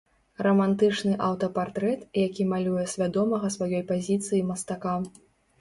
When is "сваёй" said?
3.57-3.87